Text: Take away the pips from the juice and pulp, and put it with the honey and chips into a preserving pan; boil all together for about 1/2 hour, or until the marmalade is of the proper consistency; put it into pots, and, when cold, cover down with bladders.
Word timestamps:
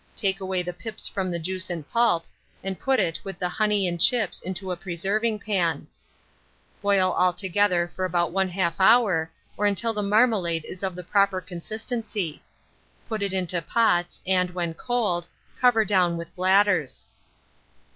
Take 0.15 0.39
away 0.39 0.63
the 0.63 0.73
pips 0.73 1.07
from 1.07 1.29
the 1.29 1.37
juice 1.37 1.69
and 1.69 1.87
pulp, 1.87 2.25
and 2.63 2.79
put 2.79 2.99
it 2.99 3.19
with 3.23 3.37
the 3.37 3.49
honey 3.49 3.87
and 3.87 4.01
chips 4.01 4.41
into 4.41 4.71
a 4.71 4.75
preserving 4.75 5.37
pan; 5.37 5.85
boil 6.81 7.11
all 7.11 7.31
together 7.33 7.91
for 7.95 8.03
about 8.03 8.31
1/2 8.33 8.73
hour, 8.79 9.29
or 9.57 9.67
until 9.67 9.93
the 9.93 10.01
marmalade 10.01 10.65
is 10.65 10.81
of 10.81 10.95
the 10.95 11.03
proper 11.03 11.39
consistency; 11.39 12.41
put 13.07 13.21
it 13.21 13.31
into 13.31 13.61
pots, 13.61 14.23
and, 14.25 14.55
when 14.55 14.73
cold, 14.73 15.27
cover 15.59 15.85
down 15.85 16.17
with 16.17 16.35
bladders. 16.35 17.05